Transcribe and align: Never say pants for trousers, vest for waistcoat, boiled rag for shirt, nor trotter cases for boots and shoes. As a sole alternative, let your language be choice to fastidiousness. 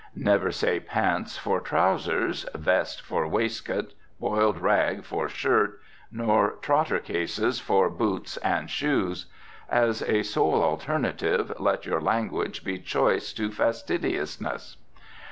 Never 0.15 0.51
say 0.51 0.79
pants 0.79 1.37
for 1.37 1.61
trousers, 1.61 2.43
vest 2.55 3.01
for 3.03 3.27
waistcoat, 3.27 3.93
boiled 4.19 4.59
rag 4.59 5.03
for 5.03 5.29
shirt, 5.29 5.79
nor 6.11 6.53
trotter 6.53 6.97
cases 6.97 7.59
for 7.59 7.87
boots 7.87 8.37
and 8.37 8.67
shoes. 8.67 9.27
As 9.69 10.01
a 10.01 10.23
sole 10.23 10.63
alternative, 10.63 11.53
let 11.59 11.85
your 11.85 12.01
language 12.01 12.63
be 12.63 12.79
choice 12.79 13.31
to 13.33 13.51
fastidiousness. 13.51 14.77